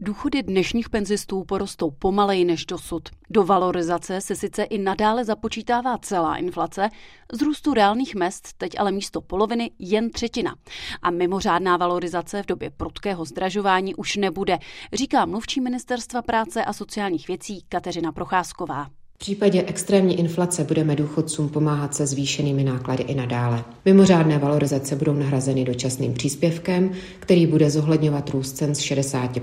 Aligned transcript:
Důchody 0.00 0.42
dnešních 0.42 0.88
penzistů 0.88 1.44
porostou 1.44 1.90
pomaleji 1.90 2.44
než 2.44 2.66
dosud. 2.66 3.08
Do 3.30 3.44
valorizace 3.44 4.20
se 4.20 4.36
sice 4.36 4.62
i 4.62 4.78
nadále 4.78 5.24
započítává 5.24 5.98
celá 5.98 6.36
inflace, 6.36 6.88
z 7.32 7.42
růstu 7.42 7.74
reálných 7.74 8.14
mest 8.14 8.52
teď 8.58 8.78
ale 8.78 8.92
místo 8.92 9.20
poloviny 9.20 9.70
jen 9.78 10.10
třetina. 10.10 10.56
A 11.02 11.10
mimořádná 11.10 11.76
valorizace 11.76 12.42
v 12.42 12.46
době 12.46 12.70
prudkého 12.70 13.24
zdražování 13.24 13.94
už 13.94 14.16
nebude, 14.16 14.58
říká 14.92 15.26
mluvčí 15.26 15.60
ministerstva 15.60 16.22
práce 16.22 16.64
a 16.64 16.72
sociálních 16.72 17.28
věcí 17.28 17.64
Kateřina 17.68 18.12
Procházková. 18.12 18.86
V 19.18 19.24
případě 19.28 19.64
extrémní 19.66 20.18
inflace 20.18 20.64
budeme 20.64 20.96
důchodcům 20.96 21.48
pomáhat 21.48 21.94
se 21.94 22.06
zvýšenými 22.06 22.64
náklady 22.64 23.02
i 23.02 23.14
nadále. 23.14 23.64
Mimořádné 23.84 24.38
valorizace 24.38 24.96
budou 24.96 25.14
nahrazeny 25.14 25.64
dočasným 25.64 26.14
příspěvkem, 26.14 26.90
který 27.20 27.46
bude 27.46 27.70
zohledňovat 27.70 28.30
růst 28.30 28.52
cen 28.56 28.74
z 28.74 28.78
60 28.78 29.38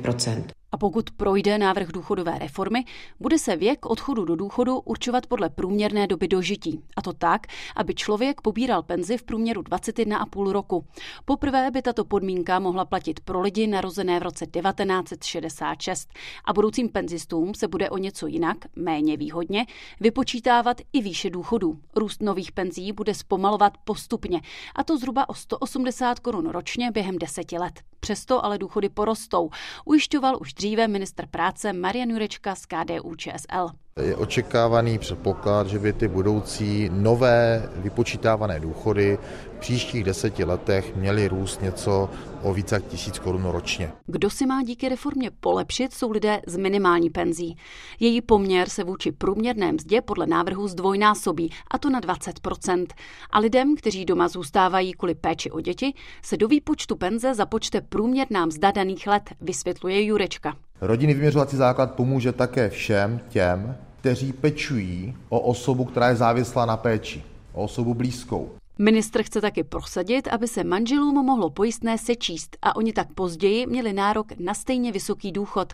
a 0.76 0.78
pokud 0.78 1.12
projde 1.12 1.57
návrh 1.57 1.91
důchodové 1.91 2.39
reformy, 2.39 2.86
bude 3.20 3.40
se 3.40 3.55
věk 3.55 3.86
odchodu 3.86 4.26
do 4.26 4.36
důchodu 4.36 4.80
určovat 4.80 5.27
podle 5.27 5.49
průměrné 5.49 6.08
doby 6.08 6.27
dožití. 6.27 6.82
A 6.98 7.02
to 7.02 7.13
tak, 7.13 7.48
aby 7.76 7.95
člověk 7.95 8.41
pobíral 8.41 8.84
penzi 8.84 9.18
v 9.18 9.23
průměru 9.23 9.62
21,5 9.62 10.52
roku. 10.52 10.85
Poprvé 11.26 11.72
by 11.72 11.82
tato 11.82 12.05
podmínka 12.05 12.59
mohla 12.59 12.85
platit 12.85 13.20
pro 13.20 13.41
lidi 13.41 13.68
narozené 13.68 14.20
v 14.20 14.23
roce 14.23 14.46
1966 14.46 16.09
a 16.46 16.54
budoucím 16.54 16.90
penzistům 16.90 17.54
se 17.54 17.68
bude 17.68 17.90
o 17.90 17.98
něco 17.98 18.27
jinak, 18.27 18.57
méně 18.76 19.18
výhodně, 19.18 19.66
vypočítávat 19.99 20.77
i 20.94 21.02
výše 21.02 21.30
důchodů. 21.30 21.80
Růst 21.96 22.21
nových 22.21 22.52
penzí 22.52 22.91
bude 22.91 23.13
zpomalovat 23.13 23.73
postupně, 23.84 24.41
a 24.76 24.84
to 24.84 24.98
zhruba 24.98 25.30
o 25.30 25.34
180 25.34 26.20
korun 26.20 26.49
ročně 26.49 26.91
během 26.91 27.18
deseti 27.18 27.57
let. 27.57 27.95
Přesto 28.05 28.45
ale 28.45 28.58
důchody 28.58 28.90
porostou, 28.90 29.50
ujišťoval 29.86 30.38
už 30.41 30.54
dříve 30.54 30.88
ministr 30.88 31.26
práce 31.27 31.73
Marian 31.73 32.09
Jurečka 32.09 32.55
z 32.55 32.66
KDU 32.66 33.16
ČSL. 33.16 33.84
Je 34.02 34.16
očekávaný 34.16 34.99
předpoklad, 34.99 35.68
že 35.68 35.79
by 35.79 35.93
ty 35.93 36.07
budoucí 36.07 36.90
nové 36.93 37.70
vypočítávané 37.76 38.60
důchody 38.60 39.18
v 39.55 39.60
příštích 39.60 40.04
deseti 40.04 40.43
letech 40.43 40.96
měly 40.96 41.27
růst 41.27 41.62
něco 41.62 42.10
o 42.41 42.54
více 42.54 42.76
jak 42.76 42.85
tisíc 42.88 43.20
korun 43.20 43.46
ročně. 43.46 43.91
Kdo 44.05 44.29
si 44.29 44.46
má 44.46 44.63
díky 44.63 44.90
reformě 44.90 45.32
polepšit, 45.40 45.93
jsou 45.93 46.12
lidé 46.12 46.41
z 46.48 46.57
minimální 46.57 47.10
penzí. 47.10 47.57
Její 47.99 48.21
poměr 48.21 48.70
se 48.70 48.84
vůči 48.84 49.12
průměrné 49.12 49.71
mzdě 49.71 50.01
podle 50.01 50.27
návrhu 50.27 50.68
zdvojnásobí, 50.68 51.51
a 51.71 51.77
to 51.77 51.90
na 51.90 52.01
20% 52.01 52.85
A 53.32 53.40
lidem, 53.40 53.76
kteří 53.76 54.05
doma 54.05 54.27
zůstávají 54.27 54.93
kvůli 54.93 55.16
péči 55.16 55.51
o 55.51 55.62
děti, 55.62 55.93
se 56.21 56.38
do 56.38 56.48
výpočtu 56.48 56.96
penze 56.96 57.34
započte 57.34 57.82
průměrná 57.82 58.46
mzda 58.46 58.71
daných 58.71 59.07
let, 59.07 59.23
vysvětluje 59.41 60.04
Jurečka. 60.04 60.55
Rodinný 60.81 61.13
vyměřovací 61.13 61.57
základ 61.57 61.95
pomůže 61.95 62.31
také 62.31 62.70
všem 62.70 63.20
těm, 63.29 63.77
kteří 63.99 64.34
pečují 64.34 65.16
o 65.29 65.40
osobu, 65.40 65.85
která 65.85 66.09
je 66.09 66.16
závislá 66.16 66.66
na 66.66 66.78
péči, 66.78 67.23
o 67.53 67.63
osobu 67.63 67.94
blízkou. 67.94 68.51
Ministr 68.79 69.23
chce 69.23 69.41
taky 69.41 69.63
prosadit, 69.63 70.28
aby 70.28 70.47
se 70.47 70.63
manželům 70.63 71.25
mohlo 71.25 71.50
pojistné 71.50 71.97
sečíst 71.97 72.57
a 72.62 72.75
oni 72.75 72.94
tak 72.94 73.07
později 73.13 73.66
měli 73.67 73.94
nárok 73.94 74.28
na 74.40 74.53
stejně 74.53 74.91
vysoký 74.91 75.31
důchod. 75.31 75.73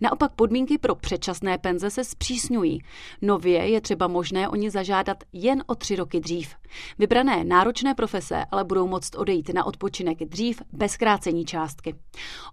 Naopak 0.00 0.32
podmínky 0.32 0.78
pro 0.78 0.94
předčasné 0.94 1.58
penze 1.58 1.90
se 1.90 2.04
zpřísňují. 2.04 2.82
Nově 3.22 3.68
je 3.68 3.80
třeba 3.80 4.08
možné 4.08 4.48
o 4.48 4.54
ní 4.54 4.70
zažádat 4.70 5.16
jen 5.32 5.64
o 5.66 5.74
tři 5.74 5.96
roky 5.96 6.20
dřív. 6.20 6.54
Vybrané 6.98 7.44
náročné 7.44 7.94
profese 7.94 8.44
ale 8.50 8.64
budou 8.64 8.86
moct 8.86 9.16
odejít 9.16 9.54
na 9.54 9.64
odpočinek 9.64 10.18
dřív 10.18 10.62
bez 10.72 10.96
krácení 10.96 11.44
částky. 11.44 11.94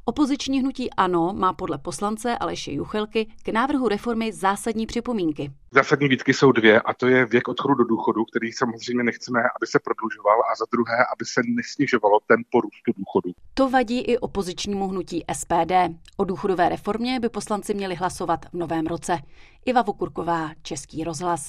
Opoziční 0.05 0.59
hnutí 0.59 0.93
ANO 0.93 1.33
má 1.33 1.53
podle 1.53 1.77
poslance 1.77 2.37
Aleše 2.37 2.71
Juchelky 2.71 3.27
k 3.43 3.49
návrhu 3.49 3.87
reformy 3.87 4.33
zásadní 4.33 4.85
připomínky. 4.85 5.51
Zásadní 5.71 6.07
výtky 6.07 6.33
jsou 6.33 6.51
dvě 6.51 6.81
a 6.81 6.93
to 6.93 7.07
je 7.07 7.25
věk 7.25 7.47
odchodu 7.47 7.73
do 7.73 7.83
důchodu, 7.83 8.25
který 8.25 8.51
samozřejmě 8.51 9.03
nechceme, 9.03 9.39
aby 9.39 9.67
se 9.67 9.79
prodlužoval 9.83 10.39
a 10.51 10.55
za 10.55 10.65
druhé, 10.71 10.97
aby 11.13 11.25
se 11.25 11.41
nesnižovalo 11.55 12.19
ten 12.27 12.37
porůstu 12.51 12.91
důchodu. 12.97 13.31
To 13.53 13.69
vadí 13.69 13.99
i 13.99 14.17
opozičnímu 14.17 14.87
hnutí 14.87 15.23
SPD. 15.33 15.73
O 16.17 16.23
důchodové 16.23 16.69
reformě 16.69 17.19
by 17.19 17.29
poslanci 17.29 17.73
měli 17.73 17.95
hlasovat 17.95 18.45
v 18.45 18.53
novém 18.53 18.85
roce. 18.87 19.17
Iva 19.65 19.81
Vokurková, 19.81 20.51
Český 20.61 21.03
rozhlas. 21.03 21.47